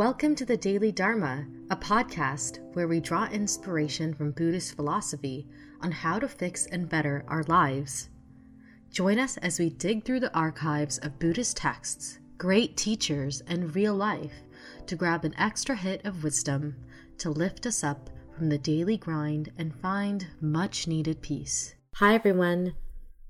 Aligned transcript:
Welcome 0.00 0.34
to 0.36 0.46
the 0.46 0.56
Daily 0.56 0.92
Dharma, 0.92 1.44
a 1.68 1.76
podcast 1.76 2.60
where 2.72 2.88
we 2.88 3.00
draw 3.00 3.26
inspiration 3.26 4.14
from 4.14 4.30
Buddhist 4.30 4.74
philosophy 4.74 5.46
on 5.82 5.92
how 5.92 6.18
to 6.18 6.26
fix 6.26 6.64
and 6.64 6.88
better 6.88 7.22
our 7.28 7.42
lives. 7.48 8.08
Join 8.90 9.18
us 9.18 9.36
as 9.36 9.58
we 9.58 9.68
dig 9.68 10.06
through 10.06 10.20
the 10.20 10.34
archives 10.34 10.96
of 11.00 11.18
Buddhist 11.18 11.58
texts, 11.58 12.18
great 12.38 12.78
teachers, 12.78 13.42
and 13.46 13.74
real 13.74 13.94
life 13.94 14.32
to 14.86 14.96
grab 14.96 15.26
an 15.26 15.34
extra 15.36 15.76
hit 15.76 16.02
of 16.06 16.24
wisdom 16.24 16.76
to 17.18 17.28
lift 17.28 17.66
us 17.66 17.84
up 17.84 18.08
from 18.34 18.48
the 18.48 18.56
daily 18.56 18.96
grind 18.96 19.52
and 19.58 19.78
find 19.82 20.28
much 20.40 20.86
needed 20.86 21.20
peace. 21.20 21.74
Hi, 21.96 22.14
everyone. 22.14 22.72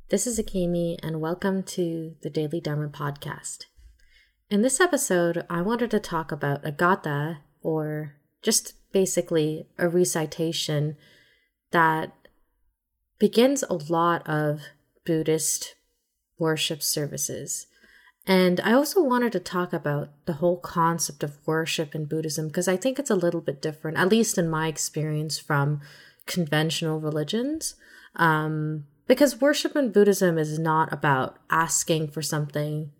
This 0.08 0.24
is 0.24 0.38
Akemi, 0.38 0.98
and 1.02 1.20
welcome 1.20 1.64
to 1.64 2.14
the 2.22 2.30
Daily 2.30 2.60
Dharma 2.60 2.90
podcast. 2.90 3.64
In 4.50 4.62
this 4.62 4.80
episode, 4.80 5.46
I 5.48 5.62
wanted 5.62 5.92
to 5.92 6.00
talk 6.00 6.32
about 6.32 6.66
a 6.66 6.72
gatha, 6.72 7.38
or 7.62 8.16
just 8.42 8.74
basically 8.90 9.68
a 9.78 9.88
recitation 9.88 10.96
that 11.70 12.12
begins 13.20 13.62
a 13.62 13.74
lot 13.74 14.28
of 14.28 14.62
Buddhist 15.06 15.76
worship 16.36 16.82
services. 16.82 17.68
And 18.26 18.58
I 18.60 18.72
also 18.72 19.00
wanted 19.00 19.30
to 19.32 19.40
talk 19.40 19.72
about 19.72 20.10
the 20.26 20.34
whole 20.34 20.58
concept 20.58 21.22
of 21.22 21.38
worship 21.46 21.94
in 21.94 22.06
Buddhism 22.06 22.48
because 22.48 22.66
I 22.66 22.76
think 22.76 22.98
it's 22.98 23.10
a 23.10 23.14
little 23.14 23.40
bit 23.40 23.62
different, 23.62 23.98
at 23.98 24.08
least 24.08 24.36
in 24.36 24.50
my 24.50 24.66
experience 24.66 25.38
from 25.38 25.80
conventional 26.26 26.98
religions. 26.98 27.76
Um, 28.16 28.86
because 29.06 29.40
worship 29.40 29.76
in 29.76 29.92
Buddhism 29.92 30.38
is 30.38 30.58
not 30.58 30.92
about 30.92 31.38
asking 31.50 32.08
for 32.08 32.20
something 32.20 32.90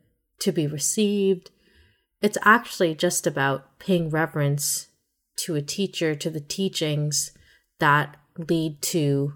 to 0.40 0.52
be 0.52 0.66
received. 0.66 1.50
It's 2.22 2.38
actually 2.42 2.94
just 2.94 3.26
about 3.26 3.78
paying 3.78 4.10
reverence 4.10 4.88
to 5.36 5.54
a 5.54 5.62
teacher, 5.62 6.14
to 6.14 6.30
the 6.30 6.40
teachings 6.40 7.32
that 7.78 8.16
lead 8.36 8.82
to 8.82 9.34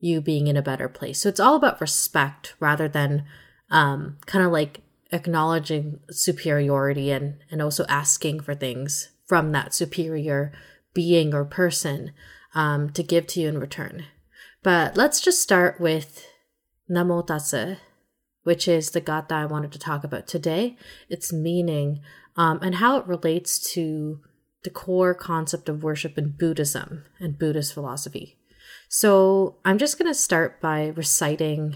you 0.00 0.20
being 0.20 0.46
in 0.46 0.56
a 0.56 0.62
better 0.62 0.88
place. 0.88 1.20
So 1.20 1.28
it's 1.28 1.40
all 1.40 1.56
about 1.56 1.80
respect 1.80 2.54
rather 2.60 2.88
than 2.88 3.24
um, 3.70 4.18
kind 4.26 4.44
of 4.44 4.52
like 4.52 4.82
acknowledging 5.12 6.00
superiority 6.10 7.10
and, 7.10 7.38
and 7.50 7.62
also 7.62 7.84
asking 7.88 8.40
for 8.40 8.54
things 8.54 9.10
from 9.26 9.52
that 9.52 9.74
superior 9.74 10.52
being 10.94 11.34
or 11.34 11.44
person 11.44 12.12
um, 12.54 12.90
to 12.90 13.02
give 13.02 13.26
to 13.28 13.40
you 13.40 13.48
in 13.48 13.58
return. 13.58 14.04
But 14.62 14.96
let's 14.96 15.20
just 15.20 15.42
start 15.42 15.80
with 15.80 16.26
Namo 16.90 17.26
Tassa, 17.26 17.78
which 18.46 18.68
is 18.68 18.90
the 18.90 19.00
gatha 19.00 19.34
I 19.34 19.44
wanted 19.44 19.72
to 19.72 19.78
talk 19.80 20.04
about 20.04 20.28
today, 20.28 20.76
its 21.08 21.32
meaning, 21.32 21.98
um, 22.36 22.60
and 22.62 22.76
how 22.76 22.96
it 22.96 23.06
relates 23.08 23.58
to 23.72 24.20
the 24.62 24.70
core 24.70 25.14
concept 25.14 25.68
of 25.68 25.82
worship 25.82 26.16
in 26.16 26.36
Buddhism 26.38 27.06
and 27.18 27.40
Buddhist 27.40 27.74
philosophy. 27.74 28.38
So 28.88 29.56
I'm 29.64 29.78
just 29.78 29.98
going 29.98 30.08
to 30.08 30.14
start 30.14 30.60
by 30.60 30.92
reciting 30.94 31.74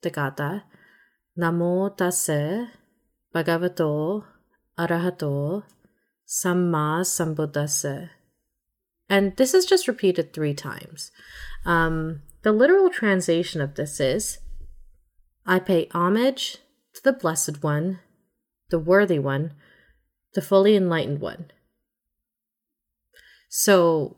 the 0.00 0.08
gatha. 0.08 0.64
Namo 1.38 1.94
Tassa 1.94 2.68
bhagavato 3.34 4.24
arahato 4.78 5.64
samma 6.26 7.02
sambuddhassa. 7.04 8.08
And 9.10 9.36
this 9.36 9.52
is 9.52 9.66
just 9.66 9.86
repeated 9.86 10.32
three 10.32 10.54
times. 10.54 11.12
Um, 11.66 12.22
the 12.40 12.52
literal 12.52 12.88
translation 12.88 13.60
of 13.60 13.74
this 13.74 14.00
is 14.00 14.38
I 15.46 15.58
pay 15.60 15.88
homage 15.92 16.58
to 16.94 17.02
the 17.02 17.12
Blessed 17.12 17.62
One, 17.62 18.00
the 18.70 18.78
Worthy 18.78 19.18
One, 19.18 19.52
the 20.34 20.42
Fully 20.42 20.74
Enlightened 20.74 21.20
One. 21.20 21.50
So 23.48 24.16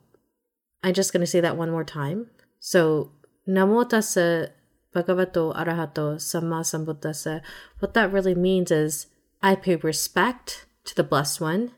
I'm 0.83 0.95
just 0.95 1.13
going 1.13 1.21
to 1.21 1.27
say 1.27 1.41
that 1.41 1.57
one 1.57 1.71
more 1.71 1.85
time. 1.85 2.31
So, 2.61 3.13
Namo 3.47 3.89
Tassa 3.89 4.51
Bhagavato 4.95 5.55
Arahato 5.55 6.17
Samma 6.17 6.63
Sambuddhassa. 6.63 7.41
What 7.79 7.95
that 7.95 8.13
really 8.13 8.35
means 8.35 8.71
is 8.71 9.07
I 9.43 9.55
pay 9.55 9.77
respect 9.77 10.67
to 10.85 10.95
the 10.95 11.05
Blessed 11.05 11.41
One, 11.41 11.73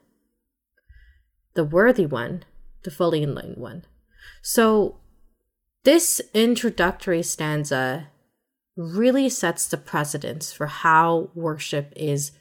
the 1.55 1.65
Worthy 1.65 2.07
One, 2.07 2.45
the 2.85 2.91
Fully 2.91 3.23
Enlightened 3.23 3.57
One. 3.57 3.85
So, 4.43 5.01
this 5.85 6.21
introductory 6.35 7.23
stanza 7.23 8.09
really 8.81 9.29
sets 9.29 9.67
the 9.67 9.77
precedence 9.77 10.53
for 10.53 10.67
how 10.67 11.31
worship 11.35 11.93
is 11.95 12.33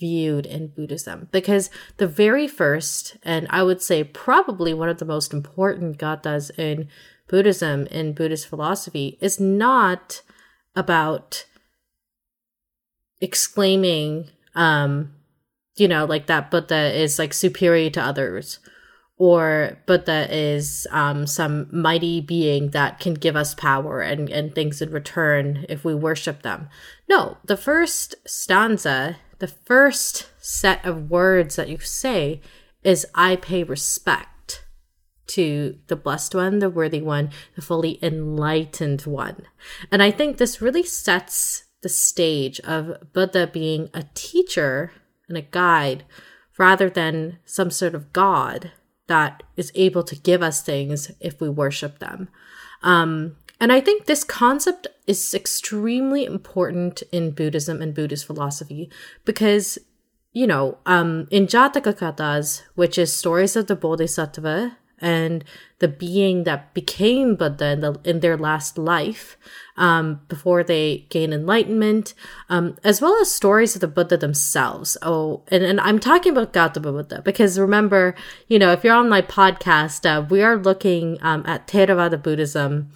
viewed 0.00 0.44
in 0.46 0.68
Buddhism. 0.68 1.28
Because 1.30 1.70
the 1.98 2.08
very 2.08 2.48
first, 2.48 3.16
and 3.22 3.46
I 3.50 3.62
would 3.62 3.80
say 3.80 4.02
probably 4.02 4.74
one 4.74 4.88
of 4.88 4.98
the 4.98 5.04
most 5.04 5.32
important 5.32 5.98
gathas 5.98 6.50
in 6.58 6.88
Buddhism, 7.28 7.86
in 7.86 8.12
Buddhist 8.12 8.48
philosophy, 8.48 9.16
is 9.20 9.38
not 9.38 10.22
about 10.74 11.46
exclaiming, 13.20 14.30
um, 14.56 15.14
you 15.76 15.86
know, 15.86 16.04
like 16.04 16.26
that 16.26 16.50
Buddha 16.50 16.92
is 16.92 17.18
like 17.18 17.32
superior 17.32 17.90
to 17.90 18.02
others 18.02 18.58
or 19.16 19.78
Buddha 19.86 20.26
is 20.30 20.86
um, 20.90 21.26
some 21.26 21.68
mighty 21.70 22.20
being 22.20 22.70
that 22.70 22.98
can 22.98 23.14
give 23.14 23.36
us 23.36 23.54
power 23.54 24.00
and, 24.00 24.28
and 24.28 24.54
things 24.54 24.82
in 24.82 24.90
return 24.90 25.64
if 25.68 25.84
we 25.84 25.94
worship 25.94 26.42
them. 26.42 26.68
No, 27.08 27.38
the 27.44 27.56
first 27.56 28.16
stanza, 28.26 29.16
the 29.38 29.48
first 29.48 30.30
set 30.38 30.84
of 30.84 31.10
words 31.10 31.56
that 31.56 31.68
you 31.68 31.78
say 31.78 32.40
is 32.82 33.06
I 33.14 33.36
pay 33.36 33.62
respect 33.62 34.64
to 35.26 35.78
the 35.86 35.96
blessed 35.96 36.34
one, 36.34 36.58
the 36.58 36.68
worthy 36.68 37.00
one, 37.00 37.30
the 37.54 37.62
fully 37.62 37.98
enlightened 38.02 39.02
one. 39.02 39.46
And 39.90 40.02
I 40.02 40.10
think 40.10 40.36
this 40.36 40.60
really 40.60 40.82
sets 40.82 41.64
the 41.82 41.88
stage 41.88 42.60
of 42.60 43.12
Buddha 43.12 43.46
being 43.46 43.90
a 43.94 44.04
teacher 44.14 44.92
and 45.28 45.38
a 45.38 45.42
guide 45.42 46.04
rather 46.58 46.90
than 46.90 47.38
some 47.44 47.70
sort 47.70 47.94
of 47.94 48.12
God 48.12 48.72
that 49.06 49.42
is 49.56 49.72
able 49.74 50.02
to 50.04 50.16
give 50.16 50.42
us 50.42 50.62
things 50.62 51.10
if 51.20 51.40
we 51.40 51.48
worship 51.48 51.98
them. 51.98 52.28
Um, 52.82 53.36
and 53.60 53.72
I 53.72 53.80
think 53.80 54.06
this 54.06 54.24
concept 54.24 54.86
is 55.06 55.34
extremely 55.34 56.24
important 56.24 57.02
in 57.12 57.30
Buddhism 57.30 57.80
and 57.80 57.94
Buddhist 57.94 58.26
philosophy 58.26 58.90
because, 59.24 59.78
you 60.32 60.46
know, 60.46 60.78
um, 60.86 61.28
in 61.30 61.46
Jataka 61.46 61.96
Kathas, 61.96 62.62
which 62.74 62.98
is 62.98 63.12
stories 63.12 63.56
of 63.56 63.66
the 63.66 63.76
Bodhisattva 63.76 64.76
and 65.00 65.44
the 65.78 65.88
being 65.88 66.44
that 66.44 66.72
became 66.72 67.34
Buddha 67.36 67.72
in, 67.72 67.80
the, 67.80 68.00
in 68.04 68.20
their 68.20 68.36
last 68.36 68.78
life 68.78 69.36
um, 69.76 70.20
before 70.28 70.62
they 70.62 71.06
gain 71.10 71.32
enlightenment, 71.32 72.14
um, 72.48 72.76
as 72.84 73.00
well 73.00 73.20
as 73.20 73.30
stories 73.30 73.74
of 73.74 73.80
the 73.80 73.88
Buddha 73.88 74.16
themselves. 74.16 74.96
Oh, 75.02 75.42
and, 75.48 75.64
and 75.64 75.80
I'm 75.80 75.98
talking 75.98 76.32
about 76.32 76.52
Gautama 76.52 76.92
Buddha 76.92 77.22
because 77.22 77.58
remember, 77.58 78.14
you 78.48 78.58
know, 78.58 78.72
if 78.72 78.84
you're 78.84 78.94
on 78.94 79.08
my 79.08 79.20
podcast, 79.20 80.06
uh, 80.06 80.24
we 80.28 80.42
are 80.42 80.56
looking 80.56 81.18
um, 81.22 81.44
at 81.46 81.66
Theravada 81.66 82.22
Buddhism. 82.22 82.90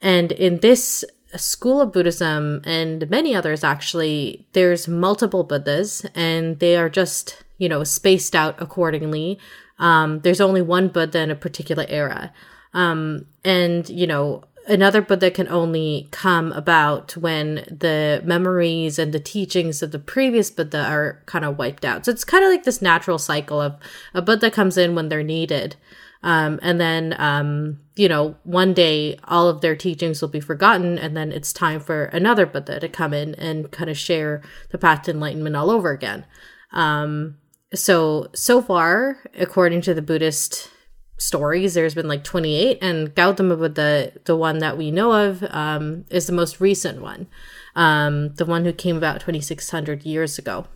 And 0.00 0.32
in 0.32 0.58
this 0.60 1.04
school 1.36 1.80
of 1.80 1.92
Buddhism 1.92 2.62
and 2.64 3.08
many 3.08 3.34
others 3.34 3.62
actually, 3.62 4.46
there's 4.52 4.88
multiple 4.88 5.44
Buddhas 5.44 6.04
and 6.14 6.58
they 6.58 6.76
are 6.76 6.90
just, 6.90 7.42
you 7.58 7.68
know, 7.68 7.84
spaced 7.84 8.34
out 8.34 8.60
accordingly 8.60 9.38
um, 9.82 10.20
there's 10.20 10.40
only 10.40 10.62
one 10.62 10.88
Buddha 10.88 11.20
in 11.20 11.30
a 11.30 11.34
particular 11.34 11.84
era. 11.88 12.32
Um, 12.72 13.26
and, 13.44 13.88
you 13.90 14.06
know, 14.06 14.44
another 14.68 15.02
Buddha 15.02 15.30
can 15.30 15.48
only 15.48 16.08
come 16.12 16.52
about 16.52 17.16
when 17.16 17.56
the 17.66 18.22
memories 18.24 18.98
and 18.98 19.12
the 19.12 19.18
teachings 19.18 19.82
of 19.82 19.90
the 19.90 19.98
previous 19.98 20.52
Buddha 20.52 20.84
are 20.84 21.20
kind 21.26 21.44
of 21.44 21.58
wiped 21.58 21.84
out. 21.84 22.04
So 22.04 22.12
it's 22.12 22.24
kind 22.24 22.44
of 22.44 22.50
like 22.50 22.62
this 22.62 22.80
natural 22.80 23.18
cycle 23.18 23.60
of 23.60 23.74
a 24.14 24.22
Buddha 24.22 24.52
comes 24.52 24.78
in 24.78 24.94
when 24.94 25.08
they're 25.08 25.24
needed. 25.24 25.74
Um, 26.22 26.60
and 26.62 26.80
then, 26.80 27.16
um, 27.18 27.80
you 27.96 28.08
know, 28.08 28.36
one 28.44 28.74
day 28.74 29.18
all 29.24 29.48
of 29.48 29.62
their 29.62 29.74
teachings 29.74 30.22
will 30.22 30.28
be 30.28 30.38
forgotten, 30.38 30.96
and 30.96 31.16
then 31.16 31.32
it's 31.32 31.52
time 31.52 31.80
for 31.80 32.04
another 32.04 32.46
Buddha 32.46 32.78
to 32.78 32.88
come 32.88 33.12
in 33.12 33.34
and 33.34 33.72
kind 33.72 33.90
of 33.90 33.98
share 33.98 34.40
the 34.70 34.78
path 34.78 35.02
to 35.02 35.10
enlightenment 35.10 35.56
all 35.56 35.72
over 35.72 35.90
again. 35.90 36.24
Um, 36.70 37.38
so 37.74 38.28
so 38.34 38.60
far 38.60 39.18
according 39.38 39.80
to 39.80 39.94
the 39.94 40.02
buddhist 40.02 40.70
stories 41.18 41.74
there's 41.74 41.94
been 41.94 42.08
like 42.08 42.24
28 42.24 42.78
and 42.82 43.14
gautama 43.14 43.56
buddha 43.56 44.12
the 44.24 44.36
one 44.36 44.58
that 44.58 44.76
we 44.76 44.90
know 44.90 45.12
of 45.12 45.44
um, 45.50 46.04
is 46.10 46.26
the 46.26 46.32
most 46.32 46.60
recent 46.60 47.00
one 47.00 47.26
um, 47.74 48.34
the 48.34 48.44
one 48.44 48.64
who 48.64 48.72
came 48.72 48.96
about 48.96 49.20
2600 49.20 50.04
years 50.04 50.38
ago. 50.38 50.66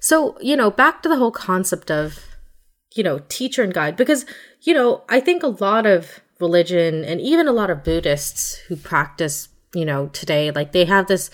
So 0.00 0.36
you 0.40 0.56
know 0.56 0.70
back 0.70 1.02
to 1.02 1.08
the 1.08 1.16
whole 1.16 1.30
concept 1.30 1.90
of 1.90 2.18
you 2.94 3.04
know 3.04 3.20
teacher 3.28 3.62
and 3.62 3.72
guide 3.72 3.96
because 3.96 4.24
you 4.62 4.74
know 4.74 5.04
i 5.08 5.20
think 5.20 5.42
a 5.42 5.48
lot 5.48 5.86
of 5.86 6.20
religion 6.40 7.04
and 7.04 7.20
even 7.20 7.46
a 7.46 7.52
lot 7.52 7.70
of 7.70 7.84
buddhists 7.84 8.56
who 8.66 8.74
practice 8.74 9.48
you 9.74 9.84
know 9.84 10.08
today 10.08 10.50
like 10.50 10.72
they 10.72 10.84
have 10.84 11.06
this 11.06 11.30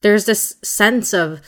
there's 0.00 0.24
this 0.24 0.56
sense 0.64 1.12
of 1.12 1.42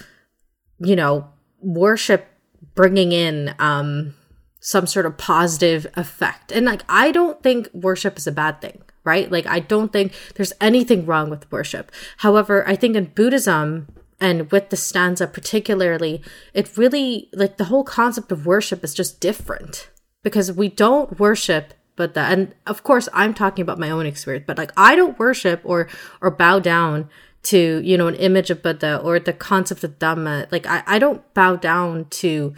you 0.79 0.94
know 0.94 1.29
worship 1.62 2.26
bringing 2.75 3.12
in 3.12 3.55
um, 3.59 4.14
some 4.61 4.87
sort 4.87 5.06
of 5.06 5.17
positive 5.17 5.87
effect. 5.97 6.53
And 6.53 6.67
like, 6.67 6.82
I 6.88 7.11
don't 7.11 7.43
think 7.43 7.69
worship 7.73 8.17
is 8.17 8.26
a 8.26 8.32
bad 8.32 8.61
thing, 8.61 8.82
right? 9.05 9.31
Like, 9.31 9.47
I 9.47 9.61
don't 9.61 9.93
think 9.93 10.14
there's 10.35 10.53
anything 10.61 11.06
wrong 11.06 11.31
with 11.31 11.50
worship. 11.50 11.91
However, 12.19 12.67
I 12.69 12.76
think 12.76 12.97
in 12.97 13.06
Buddhism, 13.06 13.88
and 14.20 14.53
with 14.53 14.70
the 14.70 14.76
stanza 14.76 15.26
particularly, 15.26 16.23
it 16.55 16.76
really, 16.76 17.29
like, 17.32 17.56
the 17.56 17.64
whole 17.64 17.82
concept 17.82 18.31
of 18.31 18.47
worship 18.47 18.85
is 18.85 18.94
just 18.94 19.20
different 19.20 19.91
because 20.23 20.53
we 20.53 20.69
don't 20.69 21.19
worship 21.19 21.75
but 21.97 22.14
that 22.14 22.32
and 22.32 22.55
of 22.67 22.82
course 22.82 23.09
i'm 23.12 23.35
talking 23.35 23.62
about 23.62 23.79
my 23.79 23.91
own 23.91 24.06
experience 24.06 24.44
but 24.47 24.59
like 24.59 24.73
i 24.76 24.94
don't 24.97 25.19
worship 25.19 25.61
or 25.64 25.88
or 26.20 26.31
bow 26.31 26.59
down 26.59 27.09
to 27.43 27.81
you 27.85 27.97
know 27.99 28.06
an 28.06 28.15
image 28.17 28.50
of 28.50 28.62
buddha 28.62 28.99
or 28.99 29.19
the 29.19 29.33
concept 29.33 29.83
of 29.85 29.99
dhamma 29.99 30.50
like 30.53 30.67
i, 30.67 30.83
I 30.87 30.99
don't 30.99 31.23
bow 31.35 31.56
down 31.56 32.06
to 32.11 32.55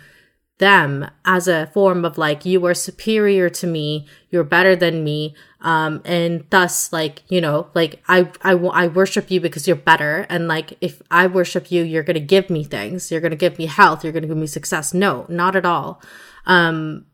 them 0.59 1.11
as 1.25 1.49
a 1.49 1.67
form 1.69 2.05
of 2.05 2.17
like 2.17 2.45
you 2.45 2.65
are 2.65 2.75
superior 2.75 3.51
to 3.51 3.67
me 3.67 4.07
you're 4.31 4.45
better 4.45 4.77
than 4.77 5.03
me 5.03 5.35
um 5.63 6.01
and 6.05 6.45
thus 6.51 6.93
like 6.93 7.23
you 7.29 7.41
know 7.41 7.69
like 7.75 8.01
i 8.07 8.31
i, 8.43 8.53
I 8.53 8.87
worship 8.87 9.31
you 9.31 9.41
because 9.41 9.67
you're 9.67 9.77
better 9.77 10.27
and 10.29 10.47
like 10.47 10.77
if 10.81 11.03
i 11.11 11.27
worship 11.27 11.73
you 11.73 11.83
you're 11.83 12.05
gonna 12.05 12.21
give 12.21 12.51
me 12.51 12.63
things 12.63 13.11
you're 13.11 13.21
gonna 13.21 13.35
give 13.35 13.59
me 13.59 13.67
health 13.67 14.05
you're 14.05 14.13
gonna 14.13 14.29
give 14.29 14.37
me 14.37 14.47
success. 14.47 14.95
No 14.95 15.27
not 15.29 15.57
at 15.57 15.67
all. 15.67 16.01
Um 16.47 17.07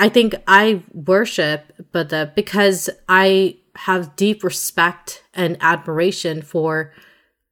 I 0.00 0.08
think 0.08 0.34
I 0.46 0.82
worship 0.94 1.72
Buddha 1.92 2.32
because 2.34 2.88
I 3.06 3.58
have 3.76 4.16
deep 4.16 4.42
respect 4.42 5.22
and 5.34 5.58
admiration 5.60 6.40
for 6.40 6.92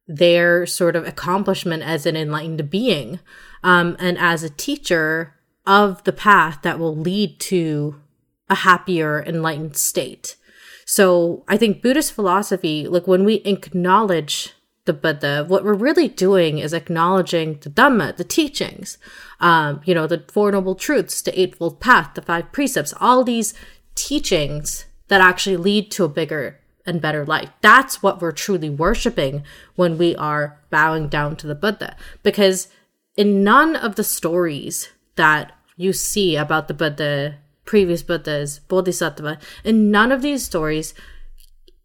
their 0.09 0.65
sort 0.65 0.95
of 0.95 1.07
accomplishment 1.07 1.83
as 1.83 2.07
an 2.07 2.17
enlightened 2.17 2.67
being 2.69 3.19
um, 3.63 3.95
and 3.99 4.17
as 4.17 4.41
a 4.43 4.49
teacher 4.49 5.35
of 5.67 6.03
the 6.03 6.11
path 6.11 6.63
that 6.63 6.79
will 6.79 6.95
lead 6.95 7.39
to 7.39 8.01
a 8.49 8.55
happier 8.55 9.23
enlightened 9.23 9.77
state. 9.77 10.35
So 10.83 11.43
I 11.47 11.55
think 11.57 11.83
Buddhist 11.83 12.11
philosophy, 12.11 12.87
like 12.87 13.05
when 13.05 13.23
we 13.23 13.35
acknowledge 13.45 14.53
the 14.85 14.93
Buddha, 14.93 15.45
what 15.47 15.63
we're 15.63 15.75
really 15.75 16.07
doing 16.07 16.57
is 16.57 16.73
acknowledging 16.73 17.59
the 17.61 17.69
Dhamma, 17.69 18.17
the 18.17 18.23
teachings, 18.23 18.97
um, 19.39 19.81
you 19.85 19.93
know, 19.93 20.07
the 20.07 20.25
Four 20.27 20.51
Noble 20.51 20.73
Truths, 20.73 21.21
the 21.21 21.39
Eightfold 21.39 21.79
Path, 21.79 22.15
the 22.15 22.23
Five 22.23 22.51
Precepts, 22.51 22.95
all 22.99 23.23
these 23.23 23.53
teachings 23.93 24.85
that 25.09 25.21
actually 25.21 25.57
lead 25.57 25.91
to 25.91 26.05
a 26.05 26.09
bigger 26.09 26.58
and 26.85 27.01
better 27.01 27.25
life. 27.25 27.49
That's 27.61 28.01
what 28.01 28.21
we're 28.21 28.31
truly 28.31 28.69
worshiping 28.69 29.43
when 29.75 29.97
we 29.97 30.15
are 30.15 30.59
bowing 30.69 31.07
down 31.07 31.35
to 31.37 31.47
the 31.47 31.55
Buddha. 31.55 31.95
Because 32.23 32.67
in 33.15 33.43
none 33.43 33.75
of 33.75 33.95
the 33.95 34.03
stories 34.03 34.89
that 35.15 35.51
you 35.75 35.93
see 35.93 36.35
about 36.35 36.67
the 36.67 36.73
Buddha, 36.73 37.37
previous 37.65 38.03
Buddhas, 38.03 38.59
Bodhisattva, 38.59 39.39
in 39.63 39.91
none 39.91 40.11
of 40.11 40.21
these 40.21 40.43
stories 40.43 40.93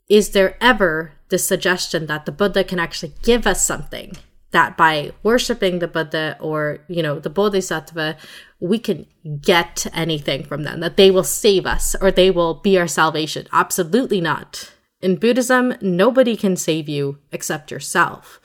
is 0.09 0.31
there 0.31 0.57
ever 0.61 1.13
the 1.29 1.39
suggestion 1.39 2.07
that 2.07 2.27
the 2.27 2.33
Buddha 2.33 2.63
can 2.65 2.79
actually 2.79 3.15
give 3.23 3.47
us 3.47 3.65
something 3.65 4.17
that 4.55 4.77
by 4.77 5.11
worshiping 5.25 5.81
the 5.81 5.89
Buddha 5.89 6.37
or, 6.41 6.79
you 6.87 7.03
know, 7.03 7.19
the 7.19 7.29
Bodhisattva, 7.29 8.17
we 8.61 8.79
can 8.79 9.05
get 9.41 9.87
anything 9.93 10.45
from 10.45 10.63
them, 10.63 10.79
that 10.79 10.97
they 10.97 11.11
will 11.11 11.25
save 11.25 11.67
us 11.67 11.97
or 12.01 12.13
they 12.13 12.31
will 12.31 12.55
be 12.55 12.79
our 12.79 12.87
salvation. 12.87 13.49
Absolutely 13.53 14.21
not. 14.21 14.73
In 15.05 15.17
Buddhism, 15.17 15.75
nobody 15.83 16.35
can 16.35 16.57
save 16.57 16.89
you 16.89 17.19
except 17.31 17.71
yourself. 17.71 18.41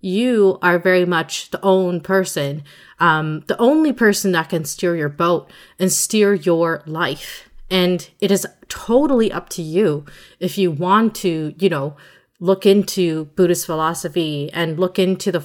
You 0.00 0.60
are 0.62 0.78
very 0.78 1.04
much 1.04 1.50
the 1.50 1.60
own 1.60 2.00
person, 2.00 2.62
um, 3.00 3.42
the 3.48 3.58
only 3.58 3.92
person 3.92 4.30
that 4.30 4.50
can 4.50 4.64
steer 4.64 4.94
your 4.94 5.08
boat 5.08 5.50
and 5.76 5.90
steer 5.90 6.32
your 6.32 6.84
life. 6.86 7.50
And 7.68 8.08
it 8.20 8.30
is 8.30 8.46
totally 8.68 9.32
up 9.32 9.48
to 9.50 9.62
you 9.62 10.04
if 10.38 10.56
you 10.56 10.70
want 10.70 11.16
to, 11.16 11.52
you 11.58 11.68
know, 11.68 11.96
look 12.38 12.64
into 12.64 13.24
Buddhist 13.34 13.66
philosophy 13.66 14.52
and 14.52 14.78
look 14.78 15.00
into 15.00 15.32
the 15.32 15.42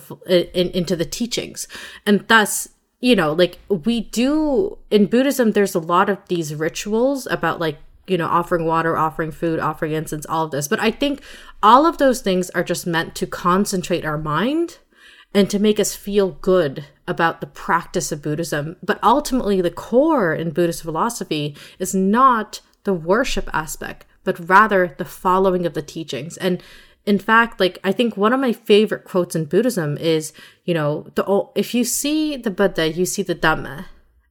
in, 0.54 0.70
into 0.70 0.96
the 0.96 1.06
teachings, 1.06 1.68
and 2.06 2.28
thus 2.28 2.70
you 3.00 3.16
know 3.16 3.32
like 3.32 3.58
we 3.70 4.02
do 4.02 4.78
in 4.92 5.08
Buddhism. 5.08 5.54
There's 5.54 5.74
a 5.74 5.80
lot 5.80 6.10
of 6.10 6.20
these 6.28 6.54
rituals 6.54 7.26
about 7.26 7.60
like 7.60 7.78
you 8.10 8.18
know 8.18 8.28
offering 8.28 8.66
water, 8.66 8.98
offering 8.98 9.32
food, 9.32 9.60
offering 9.60 9.92
incense, 9.92 10.26
all 10.26 10.46
of 10.46 10.52
this. 10.52 10.68
But 10.68 10.80
I 10.80 10.92
think 10.92 11.22
all 11.62 11.86
of 11.86 11.98
those 11.98 12.22
things 12.22 12.50
are 12.52 12.64
just 12.64 12.88
meant 12.88 13.16
to 13.16 13.28
concentrate 13.28 14.06
our 14.06 14.18
mind 14.18 14.80
and 15.34 15.50
to 15.50 15.60
make 15.60 15.80
us 15.80 15.96
feel 15.96 16.32
good 16.32 16.86
about 17.08 17.42
the 17.42 17.48
practice 17.48 18.12
of 18.12 18.22
Buddhism. 18.22 18.78
But 18.82 19.00
ultimately, 19.04 19.62
the 19.62 19.72
core 19.72 20.34
in 20.34 20.52
Buddhist 20.52 20.84
philosophy 20.84 21.56
is 21.78 21.94
not 21.94 22.62
the 22.84 22.94
worship 22.94 23.50
aspect, 23.54 24.06
but 24.24 24.50
rather 24.50 24.96
the 24.98 25.06
following 25.06 25.66
of 25.66 25.74
the 25.74 25.82
teachings. 25.82 26.38
And 26.38 26.64
in 27.06 27.20
fact, 27.20 27.60
like 27.60 27.80
I 27.84 27.92
think 27.92 28.18
one 28.18 28.34
of 28.34 28.40
my 28.40 28.54
favorite 28.54 29.04
quotes 29.04 29.36
in 29.36 29.46
Buddhism 29.46 29.98
is, 29.98 30.34
you 30.66 30.74
know, 30.74 31.08
the 31.16 31.46
if 31.56 31.74
you 31.74 31.84
see 31.84 32.38
the 32.38 32.52
Buddha, 32.52 32.92
you 32.92 33.06
see 33.06 33.24
the 33.24 33.36
Dhamma. 33.36 33.86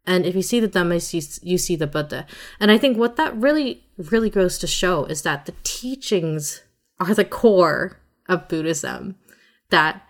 And 0.09 0.25
if 0.25 0.35
you 0.35 0.41
see 0.41 0.59
the 0.59 0.69
Dhamma, 0.69 0.95
you 0.95 1.21
see, 1.21 1.41
you 1.43 1.59
see 1.59 1.77
the 1.77 1.87
Buddha. 1.87 2.27
And 2.59 2.71
I 2.71 2.79
think 2.79 2.97
what 2.97 3.17
that 3.17 3.37
really, 3.37 3.85
really 3.99 4.31
goes 4.31 4.57
to 4.59 4.67
show 4.67 5.05
is 5.05 5.21
that 5.23 5.45
the 5.45 5.55
teachings 5.65 6.63
are 6.99 7.15
the 7.15 7.27
core 7.27 8.01
of 8.27 8.49
Buddhism. 8.49 9.17
That 9.69 10.03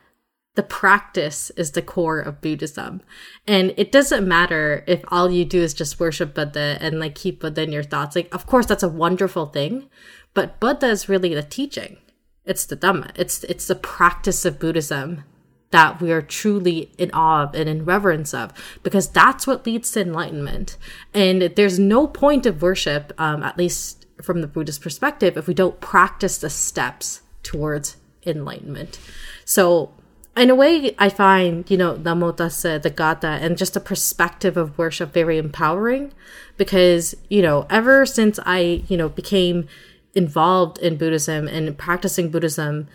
the 0.54 0.62
practice 0.62 1.50
is 1.56 1.72
the 1.72 1.82
core 1.82 2.20
of 2.20 2.40
Buddhism. 2.40 3.02
And 3.44 3.74
it 3.76 3.90
doesn't 3.90 4.26
matter 4.26 4.84
if 4.86 5.02
all 5.08 5.32
you 5.32 5.44
do 5.44 5.60
is 5.60 5.74
just 5.74 5.98
worship 5.98 6.32
Buddha 6.32 6.78
and 6.80 7.00
like 7.00 7.16
keep 7.16 7.40
Buddha 7.40 7.62
in 7.62 7.72
your 7.72 7.82
thoughts. 7.82 8.14
Like, 8.14 8.32
of 8.32 8.46
course, 8.46 8.66
that's 8.66 8.84
a 8.84 8.88
wonderful 8.88 9.46
thing, 9.46 9.90
but 10.32 10.60
Buddha 10.60 10.86
is 10.86 11.08
really 11.08 11.34
the 11.34 11.42
teaching. 11.42 11.96
It's 12.44 12.66
the 12.66 12.76
Dhamma. 12.76 13.10
It's 13.16 13.42
it's 13.44 13.66
the 13.66 13.74
practice 13.74 14.44
of 14.44 14.60
Buddhism 14.60 15.24
that 15.70 16.00
we 16.00 16.10
are 16.10 16.22
truly 16.22 16.90
in 16.96 17.10
awe 17.12 17.42
of 17.42 17.54
and 17.54 17.68
in 17.68 17.84
reverence 17.84 18.32
of, 18.32 18.52
because 18.82 19.08
that's 19.08 19.46
what 19.46 19.66
leads 19.66 19.90
to 19.92 20.00
enlightenment. 20.00 20.76
And 21.12 21.42
there's 21.42 21.78
no 21.78 22.06
point 22.06 22.46
of 22.46 22.62
worship, 22.62 23.12
um, 23.18 23.42
at 23.42 23.58
least 23.58 24.06
from 24.22 24.40
the 24.40 24.46
Buddhist 24.46 24.80
perspective, 24.80 25.36
if 25.36 25.46
we 25.46 25.54
don't 25.54 25.80
practice 25.80 26.38
the 26.38 26.50
steps 26.50 27.20
towards 27.42 27.96
enlightenment. 28.26 28.98
So 29.44 29.92
in 30.36 30.50
a 30.50 30.54
way, 30.54 30.94
I 30.98 31.08
find, 31.08 31.68
you 31.70 31.76
know, 31.76 31.96
Namo 31.96 32.36
Tassa, 32.36 32.80
the 32.80 32.90
Gatha, 32.90 33.38
and 33.40 33.58
just 33.58 33.74
the 33.74 33.80
perspective 33.80 34.56
of 34.56 34.78
worship 34.78 35.12
very 35.12 35.36
empowering 35.36 36.12
because, 36.56 37.14
you 37.28 37.42
know, 37.42 37.66
ever 37.68 38.06
since 38.06 38.38
I, 38.46 38.84
you 38.88 38.96
know, 38.96 39.08
became 39.08 39.66
involved 40.14 40.78
in 40.78 40.96
Buddhism 40.96 41.48
and 41.48 41.76
practicing 41.76 42.30
Buddhism, 42.30 42.88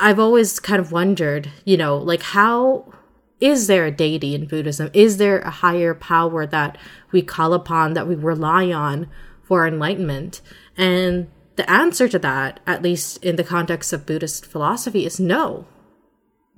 I've 0.00 0.18
always 0.18 0.58
kind 0.58 0.80
of 0.80 0.92
wondered, 0.92 1.50
you 1.64 1.76
know, 1.76 1.96
like 1.96 2.22
how 2.22 2.92
is 3.40 3.66
there 3.66 3.86
a 3.86 3.90
deity 3.90 4.34
in 4.34 4.46
Buddhism? 4.46 4.90
Is 4.92 5.18
there 5.18 5.40
a 5.40 5.50
higher 5.50 5.94
power 5.94 6.46
that 6.46 6.78
we 7.12 7.22
call 7.22 7.54
upon, 7.54 7.94
that 7.94 8.08
we 8.08 8.14
rely 8.14 8.72
on 8.72 9.08
for 9.42 9.66
enlightenment? 9.66 10.40
And 10.76 11.30
the 11.56 11.70
answer 11.70 12.08
to 12.08 12.18
that, 12.18 12.60
at 12.66 12.82
least 12.82 13.22
in 13.24 13.36
the 13.36 13.44
context 13.44 13.92
of 13.92 14.06
Buddhist 14.06 14.46
philosophy, 14.46 15.06
is 15.06 15.20
no 15.20 15.66